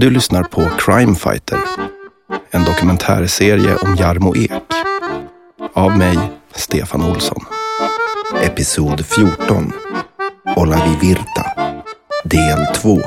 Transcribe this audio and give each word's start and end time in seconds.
Du 0.00 0.10
lyssnar 0.10 0.42
på 0.42 0.68
Crime 0.78 1.14
Fighter, 1.14 1.58
en 2.50 2.64
dokumentärserie 2.64 3.76
om 3.76 3.96
Jarmo 3.96 4.36
Ek. 4.36 4.52
Av 5.74 5.98
mig, 5.98 6.18
Stefan 6.54 7.04
Olsson. 7.04 7.44
Episod 8.42 9.06
14. 9.06 9.72
Olavi 10.56 10.96
Virta. 11.00 11.46
Del 12.24 12.66
2. 12.74 13.00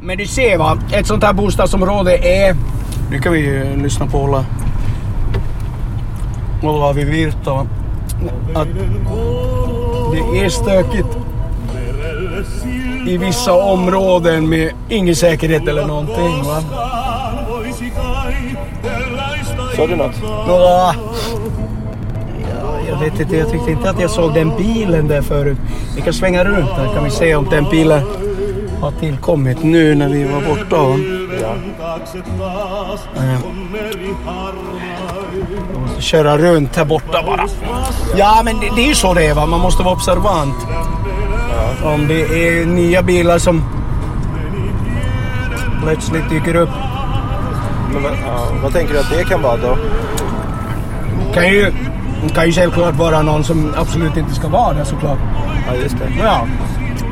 Men 0.00 0.18
du 0.18 0.26
ser 0.26 0.58
va, 0.58 0.78
ett 0.92 1.06
sånt 1.06 1.24
här 1.24 1.32
bostadsområde 1.32 2.16
är... 2.16 2.56
Nu 3.10 3.20
kan 3.20 3.32
vi 3.32 3.38
ju 3.38 3.76
lyssna 3.82 4.06
på 4.06 4.18
Ola. 4.18 4.44
Olavi 6.62 7.04
Virta. 7.04 7.66
Att 8.54 8.68
det 10.12 10.44
är 10.44 10.48
stökigt 10.48 11.25
i 13.06 13.16
vissa 13.16 13.52
områden 13.52 14.48
med 14.48 14.72
ingen 14.88 15.16
säkerhet 15.16 15.68
eller 15.68 15.86
någonting 15.86 16.42
va. 16.44 16.62
Sa 19.76 19.86
du 19.86 19.96
något? 19.96 20.12
Ja, 20.48 20.94
jag 22.88 22.98
vet 23.00 23.20
inte, 23.20 23.36
jag 23.36 23.50
tyckte 23.50 23.70
inte 23.70 23.90
att 23.90 24.00
jag 24.00 24.10
såg 24.10 24.34
den 24.34 24.52
bilen 24.56 25.08
där 25.08 25.22
förut. 25.22 25.58
Vi 25.96 26.02
kan 26.02 26.12
svänga 26.12 26.44
runt 26.44 26.70
här 26.70 26.94
kan 26.94 27.04
vi 27.04 27.10
se 27.10 27.34
om 27.34 27.46
den 27.50 27.64
bilen 27.70 28.02
har 28.80 28.90
tillkommit 28.90 29.62
nu 29.62 29.94
när 29.94 30.08
vi 30.08 30.24
var 30.24 30.40
borta. 30.40 30.76
va? 30.82 30.96
Ja. 31.40 31.54
Eh, 33.16 33.32
Jag 35.72 35.80
måste 35.80 36.02
köra 36.02 36.38
runt 36.38 36.76
här 36.76 36.84
borta 36.84 37.22
bara. 37.26 37.46
Ja, 38.16 38.40
men 38.44 38.60
det, 38.60 38.70
det 38.76 38.82
är 38.82 38.88
ju 38.88 38.94
så 38.94 39.14
det 39.14 39.26
är 39.26 39.34
va. 39.34 39.46
Man 39.46 39.60
måste 39.60 39.82
vara 39.82 39.94
observant. 39.94 40.54
Om 41.84 42.08
det 42.08 42.20
är 42.48 42.66
nya 42.66 43.02
bilar 43.02 43.38
som 43.38 43.62
plötsligt 45.82 46.30
dyker 46.30 46.54
upp. 46.56 46.68
Vad- 47.94 48.12
ja, 48.26 48.48
vad 48.62 48.72
tänker 48.72 48.94
du 48.94 49.00
att 49.00 49.10
det 49.10 49.24
kan 49.24 49.42
vara 49.42 49.56
då? 49.56 49.78
Kan 51.34 51.48
ju, 51.48 51.72
kan 52.34 52.46
ju 52.46 52.52
självklart 52.52 52.94
vara 52.94 53.22
någon 53.22 53.44
som 53.44 53.74
absolut 53.76 54.16
inte 54.16 54.34
ska 54.34 54.48
vara 54.48 54.72
där 54.74 54.84
såklart. 54.84 55.18
Ja, 55.68 55.74
just 55.82 55.98
det. 55.98 56.08
Ja. 56.22 56.46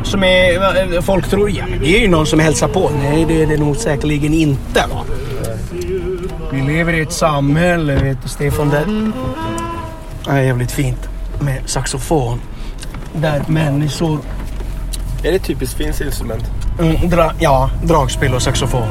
Som 0.03 0.25
är, 0.25 1.01
folk 1.01 1.29
tror, 1.29 1.51
ja 1.51 1.65
det 1.81 1.97
är 1.97 2.01
ju 2.01 2.09
någon 2.09 2.27
som 2.27 2.39
hälsar 2.41 2.69
på. 2.69 2.91
Nej, 3.03 3.25
det 3.29 3.43
är 3.43 3.47
det 3.47 3.57
nog 3.57 3.77
säkerligen 3.77 4.35
inte 4.35 4.85
va. 4.95 5.01
Vi 6.53 6.63
lever 6.63 6.93
i 6.93 7.01
ett 7.01 7.13
samhälle, 7.13 7.95
vet 7.97 8.23
du 8.23 8.29
Stefan, 8.29 8.71
där 8.71 8.85
det 10.25 10.31
är 10.39 10.43
jävligt 10.43 10.73
fint 10.73 11.09
med 11.41 11.59
saxofon. 11.67 12.41
Där 13.13 13.43
människor, 13.47 14.19
Är 15.25 15.33
det 15.33 15.39
typiskt 15.39 15.77
finns 15.77 16.01
instrument? 16.01 16.45
mm, 16.81 17.11
dra, 17.11 17.33
ja, 17.39 17.71
dragspel 17.83 18.35
och 18.35 18.43
saxofon. 18.43 18.89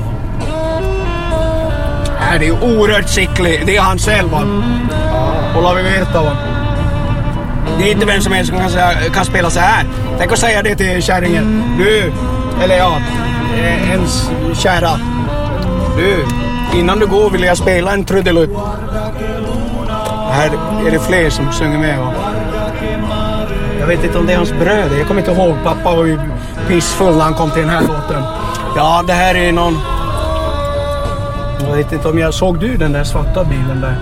Nej, 2.20 2.40
det 2.40 2.48
är 2.48 2.64
oerhört 2.64 3.10
skicklig. 3.10 3.64
Det 3.66 3.78
är 3.78 3.82
han 3.82 3.98
själv 3.98 4.30
va. 4.30 4.42
Olavi 5.58 5.84
Virta 5.84 6.24
va. 6.24 6.38
Det 7.78 7.90
är 7.90 7.92
inte 7.92 8.06
vem 8.06 8.22
som 8.22 8.34
helst 8.34 8.50
som 8.52 8.60
kan, 8.60 8.70
kan 9.14 9.26
spela 9.26 9.50
så 9.50 9.60
här. 9.60 9.86
Tänk 10.20 10.32
att 10.32 10.40
säga 10.40 10.62
det 10.62 10.76
till 10.76 11.04
kärringen. 11.04 11.76
Du, 11.78 12.12
eller 12.64 12.78
ja, 12.78 12.98
eh, 13.58 13.92
ens 13.92 14.30
kära. 14.54 15.00
Du, 15.98 16.26
innan 16.80 17.00
du 17.00 17.08
går 17.08 17.30
vill 17.30 17.44
jag 17.44 17.58
spela 17.58 17.94
en 17.94 18.06
trudelutt. 18.06 18.58
Här 20.32 20.50
är 20.88 20.92
det 20.92 21.00
fler 21.00 21.30
som 21.30 21.52
sjunger 21.52 21.78
med 21.78 22.00
va. 22.00 22.33
Jag 23.84 23.88
vet 23.88 24.04
inte 24.04 24.18
om 24.18 24.26
det 24.26 24.34
är 24.34 24.38
hans 24.38 24.52
bröder. 24.54 24.98
Jag 24.98 25.08
kommer 25.08 25.22
inte 25.22 25.32
ihåg. 25.32 25.56
Pappa 25.64 25.96
var 25.96 26.06
ju 26.06 26.20
pissfull 26.68 27.16
när 27.16 27.24
han 27.24 27.34
kom 27.34 27.52
till 27.52 27.62
den 27.62 27.70
här 27.70 27.82
låten. 27.82 28.24
Ja, 28.76 29.04
det 29.08 29.14
här 29.14 29.36
är 29.36 29.52
någon... 29.52 29.78
Jag 31.70 31.76
vet 31.78 31.92
inte 31.94 32.08
om 32.08 32.20
jag... 32.20 32.34
Såg 32.34 32.60
du 32.60 32.78
den 32.78 32.92
där 32.92 33.04
svarta 33.04 33.44
bilen 33.44 33.82
där? 33.82 33.96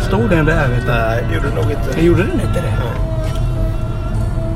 Stod 0.00 0.30
den 0.30 0.44
där 0.46 0.68
vet 0.68 0.86
du? 0.86 0.92
Nej, 0.92 1.24
det 1.28 1.34
gjorde 1.34 1.48
nog 1.54 1.64
inte. 1.64 1.88
Jag 1.96 2.02
gjorde 2.04 2.22
den 2.22 2.32
inte 2.40 2.60
det? 2.60 2.74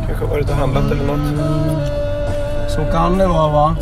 Kanske 0.06 0.25
varit 0.25 0.50
och 0.50 0.56
handlat 0.56 0.84
eller 0.92 1.04
något. 1.04 1.41
Så 2.70 2.84
kan 2.92 3.19
det 3.19 3.26
vara 3.26 3.48
va? 3.53 3.76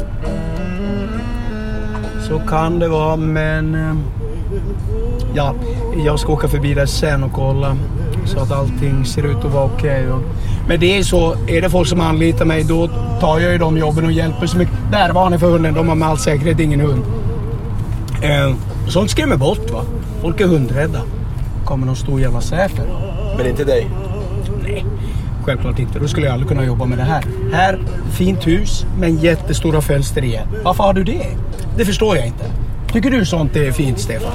Så 2.29 2.39
kan 2.39 2.79
det 2.79 2.89
vara 2.89 3.17
men... 3.17 3.75
eh, 3.75 3.97
Ja, 5.35 5.55
jag 6.05 6.19
ska 6.21 6.33
åka 6.33 6.49
förbi 6.49 6.75
där 6.75 6.87
sen 6.87 7.23
och 7.25 7.33
kolla 7.33 7.77
så 8.27 8.41
att 8.41 8.53
allting 8.53 9.05
ser 9.05 9.23
ut 9.23 9.45
att 9.45 9.53
vara 9.53 9.65
okej. 9.65 10.07
då. 10.09 10.21
Men 10.69 10.81
det 10.81 10.99
är 10.99 11.03
så, 11.03 11.37
är 11.47 11.63
det 11.63 11.71
folk 11.71 11.89
som 11.89 12.01
anlitar 12.01 12.45
mig 12.45 12.65
då 12.65 12.89
tar 13.21 13.39
jag 13.39 13.53
ju 13.53 13.59
de 13.59 13.77
jobben 13.79 14.05
och 14.05 14.13
hjälper 14.13 14.47
så 14.47 14.59
mycket. 14.59 14.75
Där 14.93 15.13
var 15.13 15.31
ni 15.31 15.39
för 15.39 15.51
hunden, 15.51 15.75
de 15.75 15.89
har 15.89 15.95
med 15.95 16.09
all 16.09 16.19
säkerhet 16.19 16.61
ingen 16.61 16.81
hund. 16.81 17.03
Eh, 18.23 18.55
sånt 18.89 19.11
skrämmer 19.11 19.37
bort 19.37 19.71
va. 19.71 19.83
Folk 20.23 20.41
är 20.41 20.47
hundrädda. 20.47 21.01
Kommer 21.65 21.87
någon 21.87 21.97
stor 21.97 22.21
jävla 22.21 22.41
säfer. 22.41 22.85
Men 23.37 23.47
inte 23.47 23.65
dig? 23.65 23.91
Nej, 24.63 24.85
självklart 25.45 25.79
inte. 25.79 25.99
Då 25.99 26.09
skulle 26.09 26.27
jag 26.27 26.33
aldrig 26.33 26.49
kunna 26.49 26.65
jobba 26.65 26.85
med 26.85 26.99
det 26.99 27.05
här. 27.05 27.25
Här, 27.53 27.79
fint 28.13 28.47
hus, 28.47 28.87
men 28.99 29.19
jättestora 29.19 29.81
fönster 29.81 30.25
igen. 30.25 30.49
Varför 30.65 30.85
har 30.85 30.93
du 30.93 31.05
det? 31.05 31.27
Det 31.77 31.85
förstår 31.85 32.17
jag 32.17 32.27
inte. 32.27 32.45
Tycker 32.93 33.11
du 33.11 33.25
sånt 33.25 33.57
är 33.57 33.73
fint, 33.73 33.99
Stefan? 33.99 34.33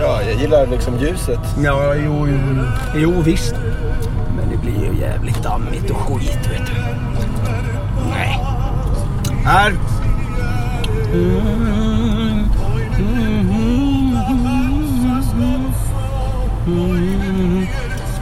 Ja, 0.00 0.22
jag 0.22 0.40
gillar 0.40 0.66
liksom 0.66 0.98
ljuset. 0.98 1.40
Ja, 1.64 1.94
jo, 1.94 2.28
jo, 2.28 2.64
jo 2.94 3.22
visst. 3.22 3.54
Men 4.36 4.50
det 4.50 4.56
blir 4.56 4.92
ju 4.92 5.00
jävligt 5.00 5.42
dammigt 5.42 5.90
och 5.90 5.96
skit, 5.96 6.38
vet 6.50 6.66
du. 6.66 6.72
Nej. 8.10 8.40
Här. 9.44 9.74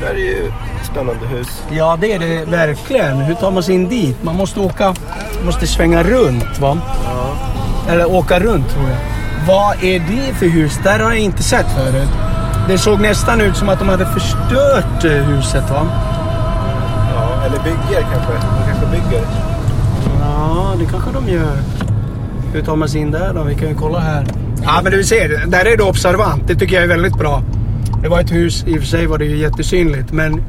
Det 0.01 0.07
här 0.07 0.15
är 0.15 0.19
ju 0.19 0.53
spännande 0.93 1.27
hus. 1.27 1.63
Ja, 1.71 1.99
det 2.01 2.13
är 2.13 2.19
det 2.19 2.45
verkligen. 2.45 3.17
Hur 3.17 3.35
tar 3.35 3.51
man 3.51 3.63
sig 3.63 3.75
in 3.75 3.89
dit? 3.89 4.23
Man 4.23 4.37
måste 4.37 4.61
åka, 4.61 4.95
måste 5.45 5.67
svänga 5.67 6.03
runt, 6.03 6.61
va? 6.61 6.79
Eller 7.89 8.11
åka 8.11 8.41
runt, 8.41 8.69
tror 8.69 8.85
jag. 8.89 9.18
Vad 9.49 9.85
är 9.85 9.99
det 9.99 10.35
för 10.35 10.47
hus? 10.47 10.79
Där 10.85 10.99
har 10.99 11.11
jag 11.11 11.19
inte 11.19 11.43
sett 11.43 11.67
förut. 11.67 12.09
Det 12.69 12.79
såg 12.79 13.01
nästan 13.01 13.41
ut 13.41 13.57
som 13.57 13.69
att 13.69 13.79
de 13.79 13.89
hade 13.89 14.07
förstört 14.07 15.05
eh, 15.05 15.11
huset, 15.11 15.71
va? 15.71 15.87
Ja, 17.15 17.43
eller 17.47 17.59
bygger 17.65 18.03
kanske. 18.13 18.33
De 18.33 18.73
kanske 18.73 18.87
bygger. 18.87 19.25
Ja, 20.21 20.75
det 20.79 20.85
kanske 20.85 21.11
de 21.13 21.29
gör. 21.29 21.57
Hur 22.53 22.63
tar 22.63 22.77
man 22.77 22.89
sig 22.89 23.01
in 23.01 23.11
där 23.11 23.35
då? 23.35 23.43
Vi 23.43 23.55
kan 23.55 23.69
ju 23.69 23.75
kolla 23.75 23.99
här. 23.99 24.27
Ja, 24.63 24.81
men 24.83 24.93
du 24.93 25.05
ser, 25.05 25.47
där 25.47 25.65
är 25.65 25.77
du 25.77 25.85
observant. 25.85 26.49
Det 26.49 26.55
tycker 26.55 26.75
jag 26.75 26.85
är 26.85 26.89
väldigt 26.89 27.19
bra. 27.19 27.43
Det 28.03 28.09
var 28.09 28.21
ett 28.21 28.33
hus, 28.33 28.65
i 28.67 28.77
och 28.77 28.81
för 28.81 28.87
sig 28.87 29.07
var 29.07 29.19
det 29.19 29.25
ju 29.25 29.37
jättesynligt, 29.37 30.13
men 30.13 30.43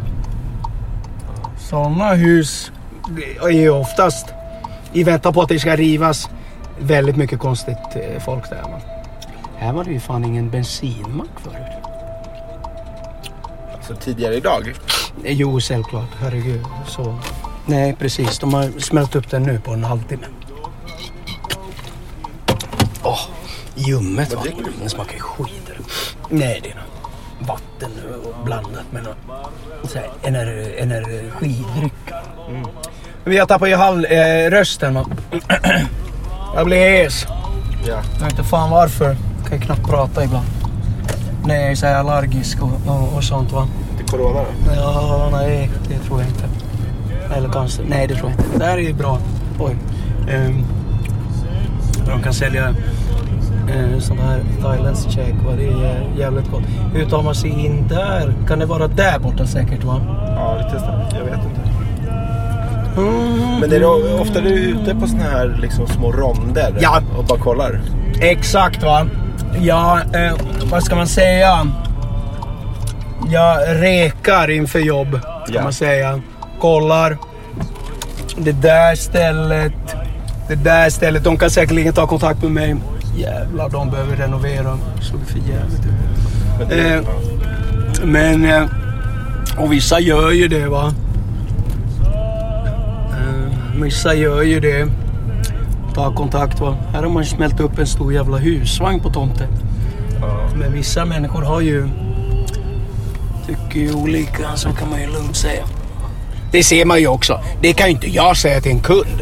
sådana 1.58 2.14
hus 2.14 2.72
är 3.42 3.50
ju 3.50 3.70
oftast 3.70 4.28
i 4.94 5.04
väntan 5.04 5.34
på 5.34 5.42
att 5.42 5.50
det 5.50 5.60
ska 5.60 5.76
rivas 5.76 6.30
väldigt 6.80 7.16
mycket 7.16 7.40
konstigt 7.40 7.78
eh, 7.96 8.22
folk 8.22 8.50
där. 8.50 8.62
Va? 8.62 8.82
Här 9.58 9.74
var 9.74 9.84
det 9.84 9.92
ju 9.92 10.00
fan 10.00 10.26
ingen 10.26 10.50
bensinmack 10.50 11.30
förut. 11.44 11.56
Alltså 13.76 13.96
tidigare 13.96 14.36
idag. 14.36 14.74
Eh, 15.24 15.34
Jo, 15.34 15.60
självklart. 15.60 16.10
Herregud. 16.22 16.64
Så. 16.88 17.20
Nej, 17.66 17.96
precis. 18.00 18.40
De 18.40 18.54
har 18.54 18.80
smält 18.80 19.16
upp 19.16 19.30
den 19.30 19.44
nu 19.44 19.60
på 19.60 19.72
en 19.72 19.84
halvtimme. 19.84 20.26
Åh, 23.04 23.20
ljummet 23.76 24.34
va? 24.34 24.42
Den 24.80 24.90
smakar 24.90 25.14
ju 25.14 25.20
skit. 25.20 25.70
Nej, 26.30 26.60
det 26.64 26.70
är 26.70 26.76
något 26.76 26.86
vatten 27.50 27.92
och 28.26 28.46
blandat 28.46 28.92
med 28.92 29.04
något 29.04 29.92
så 29.92 29.98
här, 29.98 30.10
ener, 30.24 30.74
energidryck. 30.78 31.94
Men 33.24 33.34
jag 33.34 33.48
tappar 33.48 33.68
ju 33.68 33.76
halv, 33.76 34.06
eh, 34.06 34.50
rösten 34.52 34.94
va. 34.94 35.06
jag 36.56 36.66
blir 36.66 36.78
hes. 37.04 37.28
Ja. 37.88 37.94
Jag 38.18 38.24
vet 38.24 38.32
inte 38.32 38.44
fan 38.44 38.70
varför. 38.72 39.16
Kan 39.50 39.58
ju 39.58 39.64
knappt 39.66 39.90
prata 39.90 40.24
ibland. 40.24 40.46
Nej, 41.46 41.62
jag 41.62 41.72
är 41.72 41.76
så 41.76 41.86
här 41.86 41.96
allergisk 41.96 42.58
och, 42.64 42.72
och, 42.88 43.16
och 43.18 43.24
sånt 43.24 43.52
va. 43.52 43.68
Till 43.98 44.06
corona. 44.06 44.40
Ja, 44.76 45.30
nej, 45.32 45.70
det 45.90 45.98
tror 46.08 46.20
jag 46.22 46.30
inte. 46.30 46.44
Eller 47.36 47.50
kanske, 47.50 47.82
nej 47.90 48.08
det 48.08 48.16
tror 48.16 48.30
jag 48.32 48.40
inte. 48.40 48.60
Det 48.60 48.66
här 48.66 48.78
är 48.78 48.82
ju 48.82 48.94
bra. 48.94 49.18
Oj. 49.60 49.76
Um, 50.36 50.66
de 52.08 52.22
kan 52.24 52.34
sälja 52.34 52.70
uh, 52.70 54.00
sån 54.00 54.18
här 54.20 54.42
thailändsk 54.62 55.10
käk. 55.12 55.34
va? 55.46 55.52
Det 55.58 55.64
är 55.68 55.72
jä- 55.72 56.18
jävligt 56.20 56.52
gott. 56.52 56.64
Hur 56.94 57.06
tar 57.06 57.24
man 57.24 57.36
sig 57.36 57.50
in 57.66 57.88
där? 57.88 58.34
Kan 58.48 58.60
det 58.60 58.66
vara 58.66 58.88
där 58.88 59.20
borta 59.20 59.48
säkert 59.48 59.84
va? 59.84 60.02
Ja, 60.36 60.54
det 60.58 60.70
testar 60.74 61.08
Jag 61.20 61.26
vet 61.26 61.46
inte. 61.46 61.59
Men 63.62 63.74
är 63.74 63.80
det 63.80 63.86
ofta 64.22 64.42
du 64.42 64.50
ute 64.50 64.96
på 64.96 65.08
såna 65.08 65.24
här 65.24 65.58
liksom 65.62 65.88
små 65.88 66.12
ronder? 66.12 66.78
Ja. 66.80 67.02
Och 67.18 67.26
bara 67.26 67.40
kollar? 67.40 67.82
Exakt 68.22 68.84
va. 68.84 69.08
Ja, 69.62 70.00
eh, 70.14 70.34
vad 70.72 70.84
ska 70.84 70.96
man 70.96 71.08
säga? 71.08 71.68
Jag 73.30 73.58
rekar 73.82 74.50
inför 74.52 74.80
jobb 74.80 75.12
kan 75.22 75.56
Ja. 75.56 75.64
man 75.64 75.74
säga. 75.74 76.22
Kollar. 76.62 77.18
Det 78.38 78.52
där 78.52 78.96
stället 78.96 79.74
Det 80.48 80.56
där 80.56 80.90
stället, 80.90 81.24
de 81.24 81.38
kan 81.38 81.50
säkerligen 81.50 81.94
ta 81.94 82.08
kontakt 82.08 82.42
med 82.44 82.52
mig. 82.52 82.76
Jävlar, 83.18 83.70
de 83.70 83.90
behöver 83.90 84.16
renovera. 84.16 84.78
Såg 85.02 85.20
för 85.28 85.38
jävligt 85.40 85.86
ut. 85.86 86.86
Eh, 86.86 87.02
Men... 88.04 88.46
eh, 88.46 88.64
Och 89.58 89.72
vissa 89.74 90.00
gör 90.00 90.32
ju 90.32 90.48
det 90.48 90.66
va. 90.68 90.94
Vissa 93.84 94.16
gör 94.16 94.42
ju 94.42 94.60
det. 94.60 94.88
Ta 95.96 96.14
kontakt 96.14 96.60
va. 96.60 96.78
Här 96.94 97.04
har 97.04 97.10
man 97.10 97.26
smält 97.26 97.60
upp 97.60 97.80
en 97.80 97.88
stor 97.88 98.14
jävla 98.14 98.38
husvagn 98.38 99.00
på 99.00 99.10
tomten. 99.10 99.48
ja. 100.22 100.50
Men 100.56 100.74
vissa 100.74 101.06
människor 101.06 101.42
har 101.42 101.62
ju... 101.62 101.90
Tycker 103.48 103.80
ju 103.80 103.94
olika, 103.94 104.56
så 104.56 104.70
kan 104.70 104.90
man 104.90 105.02
ju 105.02 105.08
lugnt 105.08 105.36
säga. 105.36 105.64
Det 106.52 106.64
ser 106.64 106.86
man 106.86 107.00
ju 107.00 107.08
också. 107.08 107.40
Det 107.62 107.74
kan 107.74 107.88
ju 107.88 107.94
inte 107.94 108.08
jag 108.10 108.38
säga 108.38 108.62
till 108.62 108.72
en 108.72 108.80
kund. 108.80 109.22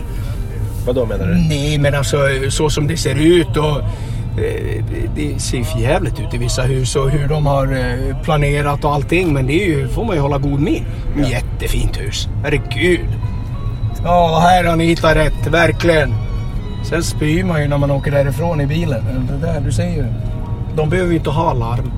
Vad 0.85 0.95
då 0.95 1.05
menar 1.05 1.27
du? 1.27 1.35
Nej, 1.35 1.77
men 1.77 1.95
alltså 1.95 2.17
så 2.49 2.69
som 2.69 2.87
det 2.87 2.97
ser 2.97 3.15
ut 3.15 3.57
och... 3.57 3.77
eh, 4.43 4.83
det- 5.15 5.41
ser 5.41 5.63
för 5.63 5.79
jävligt 5.79 6.19
ut 6.19 6.33
i 6.33 6.37
vissa 6.37 6.61
hus 6.61 6.95
och 6.95 7.09
hur 7.09 7.27
de 7.27 7.45
har 7.45 7.65
eh, 7.73 8.21
planerat 8.23 8.85
och 8.85 8.93
allting. 8.93 9.33
Men 9.33 9.47
det 9.47 9.63
är 9.63 9.67
ju, 9.67 9.87
får 9.87 10.05
man 10.05 10.15
ju 10.15 10.21
hålla 10.21 10.37
god 10.37 10.59
min. 10.61 10.85
Jättefint 11.31 11.97
hus. 11.99 12.27
Herregud. 12.43 13.05
Ja, 14.03 14.39
här 14.41 14.63
har 14.63 14.75
ni 14.75 14.85
hittat 14.85 15.15
rätt. 15.15 15.47
Verkligen. 15.47 16.13
Sen 16.83 17.03
spyr 17.03 17.43
man 17.43 17.61
ju 17.61 17.67
när 17.67 17.77
man 17.77 17.91
åker 17.91 18.11
därifrån 18.11 18.61
i 18.61 18.65
bilen. 18.67 19.03
Det 19.31 19.47
där, 19.47 19.61
du 19.61 19.71
ser 19.71 19.89
ju. 19.89 20.05
De 20.75 20.89
behöver 20.89 21.11
ju 21.11 21.17
inte 21.17 21.29
ha 21.29 21.53
larm. 21.53 21.91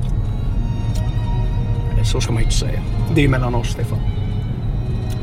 Så 2.03 2.21
ska 2.21 2.33
man 2.33 2.41
ju 2.41 2.45
inte 2.45 2.57
säga. 2.57 2.79
Det 3.15 3.23
är 3.23 3.29
mellan 3.29 3.55
oss, 3.55 3.67
Stefan. 3.69 3.99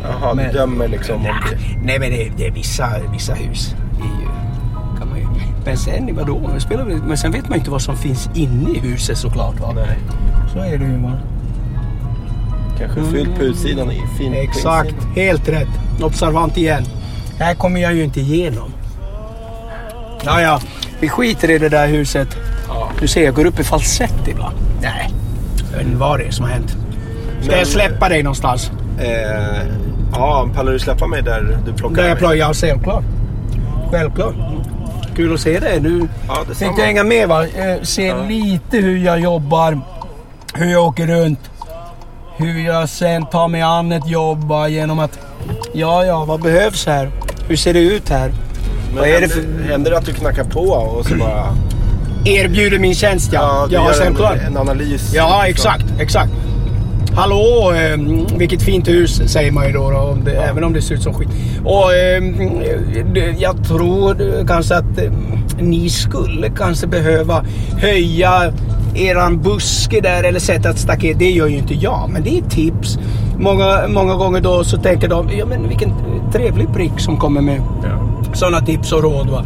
Jaha, 0.02 0.34
Men- 0.34 0.46
du 0.46 0.52
dömer 0.52 0.88
liksom 0.88 1.16
om 1.16 1.22
det. 1.22 1.58
Nej, 1.82 1.98
men 1.98 2.10
det, 2.10 2.30
det 2.36 2.46
är 2.46 2.50
vissa, 2.50 2.88
vissa 3.12 3.34
hus. 3.34 3.74
Ju, 3.98 4.26
kan 4.98 5.08
man 5.08 5.18
ju. 5.18 5.26
Men 5.64 5.76
sen, 5.76 6.10
vadå? 6.16 6.50
Men 7.06 7.16
sen 7.16 7.32
vet 7.32 7.42
man 7.48 7.52
ju 7.52 7.58
inte 7.58 7.70
vad 7.70 7.82
som 7.82 7.96
finns 7.96 8.30
inne 8.34 8.70
i 8.70 8.78
huset 8.78 9.18
såklart. 9.18 9.60
Va? 9.60 9.72
Nej. 9.74 9.98
Så 10.52 10.58
är 10.58 10.78
det 10.78 10.84
ju. 10.84 10.96
Va? 10.96 11.12
Kanske 12.78 13.04
fyllt 13.12 13.36
på 13.36 13.42
utsidan 13.42 13.90
i 13.92 14.02
fin 14.18 14.34
Exakt, 14.34 14.88
insidan. 14.90 15.12
helt 15.14 15.48
rätt. 15.48 15.68
Observant 16.02 16.56
igen. 16.56 16.84
Här 17.38 17.54
kommer 17.54 17.80
jag 17.80 17.94
ju 17.94 18.04
inte 18.04 18.20
igenom. 18.20 18.72
Ja, 20.24 20.40
ja. 20.40 20.60
Vi 21.00 21.08
skiter 21.08 21.50
i 21.50 21.58
det 21.58 21.68
där 21.68 21.86
huset. 21.88 22.28
Ja. 22.68 22.88
Du 23.00 23.08
ser, 23.08 23.24
jag 23.24 23.34
går 23.34 23.44
upp 23.46 23.60
i 23.60 23.64
falsett 23.64 24.28
ibland. 24.28 24.56
Nej, 24.82 25.10
jag 25.70 25.78
vet 25.78 25.86
inte 25.86 25.98
vad 25.98 26.18
det 26.20 26.24
är 26.26 26.30
som 26.30 26.44
har 26.44 26.52
hänt. 26.52 26.70
Ska 27.40 27.50
Men- 27.50 27.58
jag 27.58 27.66
släppa 27.66 28.08
dig 28.08 28.22
någonstans? 28.22 28.70
Eh, 28.98 29.66
ja, 30.12 30.48
pallar 30.54 30.72
du 30.72 30.78
släppa 30.78 31.06
mig 31.06 31.22
där 31.22 31.58
du 31.66 31.72
plockar 31.72 31.96
Där 32.02 32.08
jag 32.08 32.18
plöjer? 32.18 32.46
Ja, 32.46 32.54
självklart. 32.54 33.04
Självklart. 33.90 34.34
Kul 35.16 35.34
att 35.34 35.40
se 35.40 35.58
dig. 35.60 35.80
Du 35.80 36.08
Ja, 36.28 36.36
tänkte 36.58 36.82
hänga 36.82 37.04
med 37.04 37.28
va? 37.28 37.44
Eh, 37.46 37.82
Se 37.82 38.06
Ja. 38.06 38.22
lite 38.28 38.76
hur 38.76 38.96
jag 38.98 39.20
jobbar. 39.20 39.80
Hur 40.54 40.66
jag 40.72 40.84
åker 40.84 41.06
runt. 41.06 41.40
Hur 42.36 42.66
jag 42.66 42.88
sen 42.88 43.26
tar 43.26 43.48
mig 43.48 43.60
an 43.62 43.92
ett 43.92 44.08
jobb 44.10 44.44
va, 44.48 44.68
genom 44.68 44.98
att... 44.98 45.18
Ja, 45.74 46.04
ja, 46.04 46.24
vad 46.24 46.40
behövs 46.42 46.86
här? 46.86 47.10
Hur 47.48 47.56
ser 47.56 47.72
det 47.74 47.80
ut 47.80 48.08
här? 48.08 48.28
Men 48.88 48.96
vad 48.98 49.08
är 49.08 49.12
det 49.12 49.18
händer, 49.20 49.28
för... 49.62 49.70
händer 49.70 49.90
det 49.90 49.98
att 49.98 50.06
du 50.06 50.12
knackar 50.12 50.44
på 50.44 50.60
och 50.60 51.06
så 51.06 51.14
bara... 51.16 51.56
Erbjuder 52.24 52.78
min 52.78 52.94
tjänst 52.94 53.30
ja. 53.32 53.66
Ja, 53.70 53.84
gör 53.86 53.92
självklart. 53.92 54.36
en, 54.36 54.46
en 54.46 54.56
analys. 54.56 55.12
Ja, 55.14 55.46
exakt, 55.46 55.84
exakt. 56.00 56.30
Hallå, 57.14 57.72
eh, 57.76 57.98
vilket 58.38 58.62
fint 58.62 58.88
hus 58.88 59.22
säger 59.32 59.50
man 59.52 59.66
ju 59.66 59.72
då, 59.72 59.90
då 59.90 59.96
om 59.98 60.24
det, 60.24 60.32
även 60.36 60.64
om 60.64 60.72
det 60.72 60.82
ser 60.82 60.94
ut 60.94 61.02
som 61.02 61.14
skit. 61.14 61.28
Och 61.64 61.92
eh, 61.94 62.22
det- 63.14 63.34
jag 63.38 63.64
tror 63.68 64.16
kanske 64.46 64.76
att 64.76 64.98
eh, 64.98 65.12
ni 65.58 65.88
skulle 65.90 66.50
kanske 66.50 66.86
behöva 66.86 67.44
höja 67.78 68.52
eran 68.96 69.42
buske 69.42 70.00
där 70.00 70.22
eller 70.24 70.40
sätta 70.40 70.70
ett 70.70 70.78
staket. 70.78 71.18
Det 71.18 71.30
gör 71.30 71.46
ju 71.46 71.56
inte 71.56 71.74
jag, 71.74 72.10
men 72.12 72.22
det 72.22 72.38
är 72.38 72.42
tips. 72.42 72.98
Många, 73.38 73.88
många 73.88 74.14
gånger 74.14 74.40
då 74.40 74.64
så 74.64 74.76
tänker 74.76 75.08
de, 75.08 75.28
ja 75.38 75.46
men 75.46 75.68
vilken 75.68 75.92
trevlig 76.32 76.72
prick 76.72 76.92
som 77.00 77.16
kommer 77.16 77.40
med 77.40 77.60
Ja. 77.82 78.24
sådana 78.34 78.60
tips 78.60 78.92
och 78.92 79.02
råd. 79.02 79.30
Va? 79.30 79.44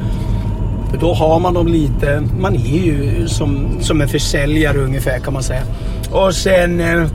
Då 1.00 1.14
har 1.14 1.40
man 1.40 1.54
dem 1.54 1.68
lite. 1.68 2.22
Man 2.40 2.54
är 2.54 2.84
ju 2.84 3.28
som, 3.28 3.66
som 3.80 4.00
en 4.00 4.08
försäljare 4.08 4.78
ungefär 4.78 5.18
kan 5.18 5.32
man 5.32 5.42
säga. 5.42 5.62
Och 6.12 6.34
sen 6.34 6.80
eh, 6.80 7.06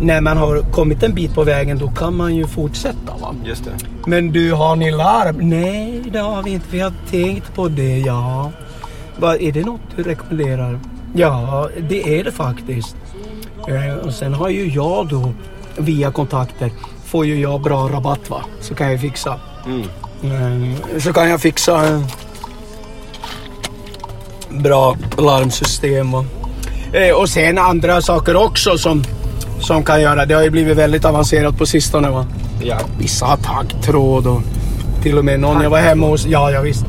när 0.00 0.20
man 0.20 0.36
har 0.36 0.58
kommit 0.72 1.02
en 1.02 1.14
bit 1.14 1.34
på 1.34 1.42
vägen 1.44 1.78
då 1.78 1.88
kan 1.88 2.16
man 2.16 2.34
ju 2.36 2.46
fortsätta. 2.46 3.12
Va? 3.20 3.34
Just 3.44 3.64
det. 3.64 3.70
Men 4.06 4.32
du, 4.32 4.52
har 4.52 4.76
ni 4.76 4.90
larm? 4.90 5.36
Nej, 5.40 6.02
det 6.12 6.18
har 6.18 6.42
vi 6.42 6.50
inte. 6.50 6.66
Vi 6.70 6.80
har 6.80 6.92
tänkt 7.10 7.54
på 7.54 7.68
det, 7.68 7.98
ja. 7.98 8.50
Va, 9.20 9.36
är 9.36 9.52
det 9.52 9.64
något 9.64 9.80
du 9.96 10.02
rekommenderar? 10.02 10.78
Ja, 11.14 11.68
det 11.88 12.18
är 12.18 12.24
det 12.24 12.32
faktiskt. 12.32 12.96
Eh, 13.68 13.94
och 14.06 14.12
sen 14.14 14.34
har 14.34 14.48
ju 14.48 14.68
jag 14.68 15.08
då 15.08 15.32
via 15.76 16.10
kontakter 16.10 16.70
får 17.04 17.26
ju 17.26 17.40
jag 17.40 17.60
bra 17.62 17.88
rabatt 17.88 18.30
va. 18.30 18.44
Så 18.60 18.74
kan 18.74 18.90
jag 18.90 19.00
fixa. 19.00 19.34
Mm. 19.66 19.82
Eh, 20.72 20.98
Så 21.00 21.12
kan 21.12 21.30
jag 21.30 21.40
fixa 21.40 22.02
bra 24.50 24.96
larmsystem. 25.18 26.14
Och, 26.14 26.24
eh, 26.92 27.14
och 27.16 27.28
sen 27.28 27.58
andra 27.58 28.00
saker 28.02 28.36
också 28.36 28.78
som, 28.78 29.04
som 29.60 29.84
kan 29.84 30.02
göra. 30.02 30.26
Det 30.26 30.34
har 30.34 30.42
ju 30.42 30.50
blivit 30.50 30.76
väldigt 30.76 31.04
avancerat 31.04 31.58
på 31.58 31.66
sistone. 31.66 32.10
Va? 32.10 32.26
Ja. 32.62 32.78
Vissa 32.98 33.36
taggtråd 33.36 34.26
och 34.26 34.40
till 35.02 35.18
och 35.18 35.24
med 35.24 35.40
någon 35.40 35.62
jag 35.62 35.70
var 35.70 35.78
hemma 35.80 36.06
hos. 36.06 36.26
Ja, 36.26 36.50
ja 36.50 36.60
visst. 36.60 36.84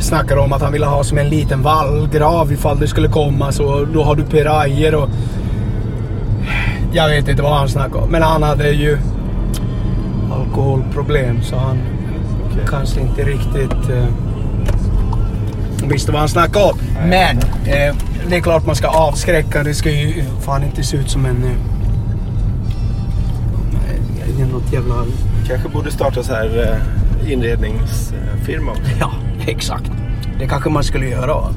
Snackade 0.00 0.40
om 0.40 0.52
att 0.52 0.62
han 0.62 0.72
ville 0.72 0.86
ha 0.86 1.04
som 1.04 1.18
en 1.18 1.28
liten 1.28 1.62
vallgrav 1.62 2.52
ifall 2.52 2.78
det 2.78 2.88
skulle 2.88 3.08
komma. 3.08 3.52
Så 3.52 3.84
då 3.84 4.02
har 4.02 4.16
du 4.16 4.24
pirajer 4.24 4.94
och... 4.94 5.08
Jag 6.92 7.08
vet 7.08 7.28
inte 7.28 7.42
vad 7.42 7.52
han 7.52 7.68
snackade 7.68 8.04
om. 8.04 8.10
Men 8.10 8.22
han 8.22 8.42
hade 8.42 8.70
ju 8.70 8.98
alkoholproblem 10.32 11.42
så 11.42 11.56
han 11.56 11.78
Okej. 12.46 12.64
kanske 12.70 13.00
inte 13.00 13.22
riktigt 13.22 13.90
eh, 13.90 14.06
visste 15.88 16.12
vad 16.12 16.20
han 16.20 16.28
snackade 16.28 16.64
om. 16.64 16.78
Men 17.08 17.38
eh, 17.66 17.94
det 18.28 18.36
är 18.36 18.40
klart 18.40 18.66
man 18.66 18.76
ska 18.76 18.88
avskräcka. 18.88 19.62
Det 19.62 19.74
ska 19.74 19.90
ju 19.90 20.24
fan 20.40 20.64
inte 20.64 20.82
se 20.82 20.96
ut 20.96 21.10
som 21.10 21.26
en... 21.26 21.44
Eh, 21.44 21.54
något 24.52 24.72
jävla... 24.72 24.94
Kanske 25.48 25.68
borde 25.68 25.90
starta 25.90 26.22
så 26.22 26.32
här 26.32 26.62
eh, 26.62 27.03
inredningsfirma 27.28 28.70
också. 28.70 28.90
Ja, 29.00 29.10
exakt. 29.46 29.90
Det 30.38 30.46
kanske 30.46 30.70
man 30.70 30.84
skulle 30.84 31.08
göra. 31.08 31.26
va? 31.26 31.54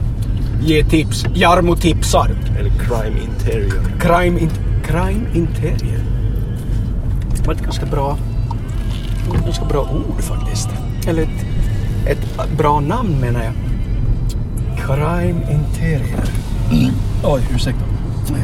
Ge 0.61 0.83
tips. 0.83 1.25
Jarmo 1.33 1.75
tipsar. 1.75 2.31
Eller 2.59 2.69
crime 2.69 3.19
interior. 3.21 3.83
Crime, 3.99 4.39
in, 4.39 4.49
crime 4.83 5.25
interior. 5.33 6.01
Det 7.35 7.47
var 7.47 7.53
ett 7.53 7.61
ganska 7.63 7.85
bra, 7.85 8.17
ganska 9.45 9.65
bra 9.65 9.81
ord 9.81 10.21
faktiskt. 10.21 10.69
Eller 11.07 11.23
ett, 11.23 11.45
ett 12.07 12.57
bra 12.57 12.79
namn 12.79 13.19
menar 13.21 13.43
jag. 13.43 13.53
Crime 14.85 15.41
interior. 15.51 16.23
Oj, 17.23 17.41
ursäkta. 17.55 17.83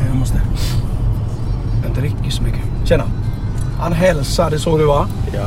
Jag 0.07 0.15
måste... 0.15 0.41
Jag 1.83 1.95
dricker 1.95 2.29
så 2.31 2.43
mycket. 2.43 2.61
Tjena. 2.85 3.03
Han 3.79 3.93
hälsade, 3.93 4.59
såg 4.59 4.79
du 4.79 4.85
va? 4.85 5.07
Ja. 5.33 5.45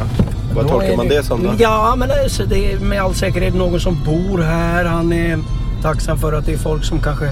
Vad 0.57 0.69
tolkar 0.69 0.97
man 0.97 1.09
det 1.09 1.23
som 1.23 1.43
då? 1.43 1.51
Ja, 1.59 1.95
men 1.97 2.11
alltså, 2.11 2.45
det 2.47 2.73
är 2.73 2.79
med 2.79 3.03
all 3.03 3.15
säkerhet 3.15 3.55
någon 3.55 3.81
som 3.81 4.05
bor 4.05 4.39
här. 4.43 4.85
Han 4.85 5.13
är 5.13 5.39
tacksam 5.83 6.19
för 6.19 6.33
att 6.33 6.47
det 6.47 6.53
är 6.53 6.59
folk 6.59 6.85
som 6.85 7.01
kanske 7.01 7.31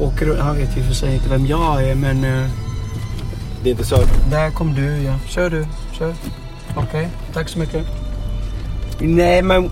åker 0.00 0.26
runt. 0.26 0.40
Han 0.40 0.56
vet 0.56 0.76
ju 0.76 0.82
för 0.82 0.94
sig 0.94 1.14
inte 1.14 1.28
vem 1.28 1.46
jag 1.46 1.84
är, 1.84 1.94
men... 1.94 2.24
eh, 2.24 2.48
Det 3.62 3.68
är 3.68 3.72
inte 3.72 3.84
så 3.84 3.96
där 4.30 4.50
kom 4.50 4.74
du 4.74 5.02
ja. 5.02 5.14
Kör 5.28 5.50
du. 5.50 5.66
Kör. 5.98 6.14
Okej, 6.76 7.08
tack 7.34 7.48
så 7.48 7.58
mycket. 7.58 7.86
Nej 8.98 9.42
men 9.42 9.70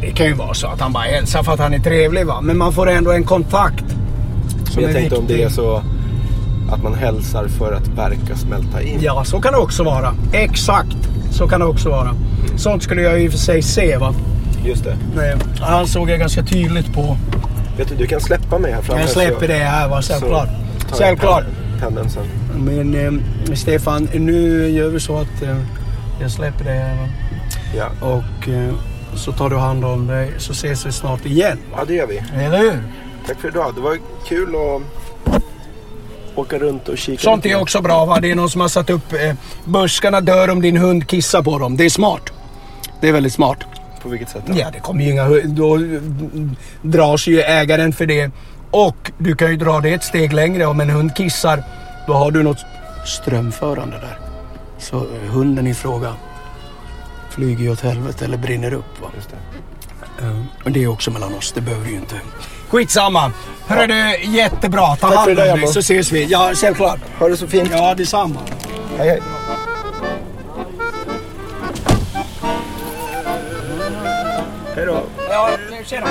det 0.00 0.10
kan 0.10 0.26
ju 0.26 0.34
vara 0.34 0.54
så 0.54 0.66
att 0.66 0.80
han 0.80 0.92
bara 0.92 1.04
hälsar 1.04 1.42
för 1.42 1.52
att 1.52 1.58
han 1.60 1.74
är 1.74 1.78
trevlig 1.78 2.26
va. 2.26 2.40
Men 2.40 2.58
man 2.58 2.72
får 2.72 2.90
ändå 2.90 3.12
en 3.12 3.24
kontakt. 3.24 3.84
som 4.72 4.82
jag 4.82 4.92
tänkte 4.92 5.16
om 5.16 5.26
det 5.26 5.32
viktig. 5.32 5.46
är 5.46 5.48
så 5.50 5.82
att 6.72 6.82
man 6.82 6.94
hälsar 6.94 7.48
för 7.48 7.72
att 7.72 7.88
verka 7.88 8.36
smälta 8.36 8.82
in. 8.82 8.98
Ja, 9.02 9.24
så 9.24 9.40
kan 9.40 9.52
det 9.52 9.58
också 9.58 9.84
vara. 9.84 10.14
Exakt. 10.32 10.99
Så 11.30 11.48
kan 11.48 11.60
det 11.60 11.66
också 11.66 11.88
vara. 11.90 12.14
Sånt 12.56 12.82
skulle 12.82 13.02
jag 13.02 13.22
i 13.22 13.28
och 13.28 13.32
för 13.32 13.38
sig 13.38 13.62
se 13.62 13.96
va. 13.96 14.14
Just 14.64 14.84
det. 14.84 14.96
Nej, 15.16 15.36
Han 15.60 15.86
såg 15.86 16.10
jag 16.10 16.18
ganska 16.18 16.42
tydligt 16.42 16.92
på. 16.94 17.16
Vet 17.78 17.88
du, 17.88 17.94
du 17.94 18.06
kan 18.06 18.20
släppa 18.20 18.58
mig 18.58 18.72
här 18.72 18.82
framme. 18.82 19.00
Jag 19.00 19.10
släpper 19.10 19.40
så- 19.40 19.46
det 19.46 19.54
här 19.58 19.88
va, 19.88 20.02
självklart. 20.02 20.48
Självklart. 20.90 21.44
pen- 21.44 21.80
Pendeln 21.80 22.10
sen. 22.10 22.22
Men 22.56 22.94
eh, 23.48 23.54
Stefan, 23.54 24.08
nu 24.14 24.68
gör 24.68 24.88
vi 24.88 25.00
så 25.00 25.18
att 25.18 25.42
eh, 25.42 25.56
jag 26.20 26.30
släpper 26.30 26.64
det 26.64 26.70
här 26.70 26.96
va. 26.96 27.08
Ja. 27.76 28.06
Och 28.06 28.48
eh, 28.48 28.74
så 29.14 29.32
tar 29.32 29.50
du 29.50 29.56
hand 29.56 29.84
om 29.84 30.06
dig 30.06 30.32
så 30.38 30.52
ses 30.52 30.86
vi 30.86 30.92
snart 30.92 31.26
igen. 31.26 31.58
ja, 31.76 31.84
det 31.86 31.94
gör 31.94 32.06
vi. 32.06 32.22
Eller 32.44 32.58
hur? 32.58 32.82
Tack 33.26 33.40
för 33.40 33.48
idag. 33.48 33.72
Det 33.74 33.80
var 33.80 33.96
kul 34.28 34.48
att 34.48 34.82
åka 36.34 36.58
runt 36.58 36.88
och 36.88 36.98
kika. 36.98 37.22
Sånt 37.22 37.46
är 37.46 37.60
också 37.60 37.80
bra 37.80 38.04
va. 38.04 38.20
Det 38.20 38.30
är 38.30 38.34
någon 38.34 38.50
som 38.50 38.60
har 38.60 38.68
satt 38.68 38.90
upp 38.90 39.12
eh, 39.12 39.34
buskarna 39.64 40.20
dör 40.20 40.50
om 40.50 40.62
din 40.62 40.76
hund 40.76 41.06
kissar 41.08 41.42
på 41.42 41.58
dem. 41.58 41.76
Det 41.76 41.84
är 41.84 41.90
smart. 41.90 42.32
Det 43.00 43.08
är 43.08 43.12
väldigt 43.12 43.32
smart. 43.32 43.58
På 44.02 44.08
vilket 44.08 44.28
sätt 44.28 44.42
då? 44.46 44.58
Ja, 44.58 44.70
det 44.72 44.80
kommer 44.80 45.04
ju 45.04 45.10
inga... 45.10 45.28
Då 45.44 45.78
dras 46.82 47.26
ju 47.26 47.40
ägaren 47.40 47.92
för 47.92 48.06
det. 48.06 48.30
Och 48.70 49.10
du 49.18 49.36
kan 49.36 49.50
ju 49.50 49.56
dra 49.56 49.80
det 49.80 49.90
ett 49.90 50.04
steg 50.04 50.32
längre. 50.32 50.66
Om 50.66 50.80
en 50.80 50.90
hund 50.90 51.16
kissar, 51.16 51.62
då 52.06 52.12
har 52.12 52.30
du 52.30 52.42
något 52.42 52.64
strömförande 53.06 53.96
där. 53.96 54.18
Så 54.78 54.96
eh, 54.96 55.30
hunden 55.30 55.66
i 55.66 55.74
fråga 55.74 56.14
flyger 57.30 57.64
ju 57.64 57.72
åt 57.72 57.80
helvete 57.80 58.24
eller 58.24 58.38
brinner 58.38 58.72
upp. 58.72 59.00
Va? 59.02 59.08
Det. 60.20 60.26
Eh, 60.26 60.42
Men 60.64 60.72
det 60.72 60.82
är 60.82 60.86
också 60.88 61.10
mellan 61.10 61.34
oss, 61.34 61.52
det 61.52 61.60
behöver 61.60 61.84
du 61.84 61.90
ju 61.90 61.96
inte. 61.96 62.14
Skitsamma. 62.68 63.32
Hörru 63.66 63.86
du, 63.86 64.16
jättebra. 64.30 64.96
Ta 64.96 65.06
hand 65.16 65.28
om 65.30 65.34
dig 65.36 65.66
så 65.66 65.78
ses 65.78 66.12
vi. 66.12 66.24
Ja, 66.24 66.50
självklart. 66.54 66.98
Ha 67.18 67.28
det 67.28 67.36
så 67.36 67.46
fint. 67.46 67.68
Ja, 67.72 67.94
detsamma. 67.94 68.40
Hej 68.98 69.08
hej. 69.08 69.22
Hej 74.76 74.86
då. 74.86 75.02
Ja, 75.30 75.50
tjena. 75.84 76.06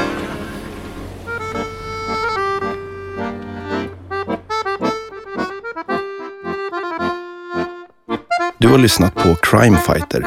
Du 8.57 8.67
har 8.67 8.77
lyssnat 8.77 9.15
på 9.15 9.35
Crime 9.35 9.77
Fighter, 9.77 10.25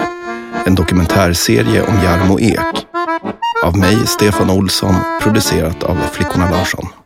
en 0.66 0.74
dokumentärserie 0.74 1.82
om 1.82 1.94
Jarmo 2.04 2.40
Ek. 2.40 2.81
Av 3.72 3.78
mig, 3.78 4.06
Stefan 4.06 4.50
Olsson, 4.50 4.94
producerat 5.22 5.82
av 5.82 5.96
Flickorna 6.12 6.50
Larsson. 6.50 7.01